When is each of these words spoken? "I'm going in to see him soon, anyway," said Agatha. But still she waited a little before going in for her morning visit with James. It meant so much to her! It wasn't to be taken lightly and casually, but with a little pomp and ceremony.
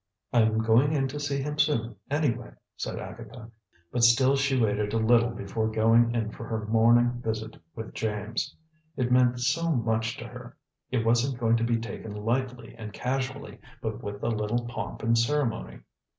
"I'm 0.33 0.57
going 0.63 0.93
in 0.93 1.07
to 1.09 1.19
see 1.19 1.43
him 1.43 1.59
soon, 1.59 1.95
anyway," 2.09 2.53
said 2.75 2.97
Agatha. 2.97 3.51
But 3.91 4.03
still 4.03 4.35
she 4.35 4.59
waited 4.59 4.93
a 4.93 4.97
little 4.97 5.29
before 5.29 5.67
going 5.69 6.15
in 6.15 6.31
for 6.31 6.43
her 6.45 6.65
morning 6.65 7.21
visit 7.23 7.55
with 7.75 7.93
James. 7.93 8.55
It 8.97 9.11
meant 9.11 9.39
so 9.41 9.69
much 9.69 10.17
to 10.17 10.25
her! 10.27 10.57
It 10.89 11.05
wasn't 11.05 11.55
to 11.55 11.63
be 11.63 11.77
taken 11.77 12.15
lightly 12.15 12.73
and 12.79 12.91
casually, 12.91 13.59
but 13.79 14.01
with 14.03 14.23
a 14.23 14.29
little 14.29 14.65
pomp 14.65 15.03
and 15.03 15.15
ceremony. 15.15 15.81